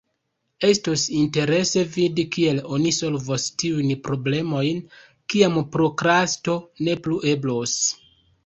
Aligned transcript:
Estos 0.67 1.01
interese 1.23 1.83
vidi 1.97 2.25
kiel 2.37 2.61
oni 2.77 2.93
solvos 2.99 3.45
tiujn 3.65 3.93
problemojn, 4.09 4.81
kiam 5.35 5.63
prokrasto 5.77 6.57
ne 6.89 7.01
plu 7.05 7.21
eblos. 7.35 7.79